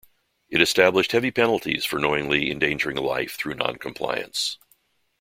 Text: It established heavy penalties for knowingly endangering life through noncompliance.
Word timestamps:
It 0.49 0.63
established 0.63 1.11
heavy 1.11 1.29
penalties 1.29 1.85
for 1.85 1.99
knowingly 1.99 2.49
endangering 2.49 2.97
life 2.97 3.33
through 3.35 3.53
noncompliance. 3.53 4.57